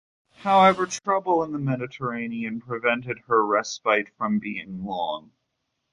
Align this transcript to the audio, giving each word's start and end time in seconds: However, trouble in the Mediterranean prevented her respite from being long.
However, 0.37 0.87
trouble 0.87 1.43
in 1.43 1.51
the 1.51 1.59
Mediterranean 1.59 2.59
prevented 2.59 3.19
her 3.27 3.45
respite 3.45 4.09
from 4.17 4.39
being 4.39 4.83
long. 4.83 5.31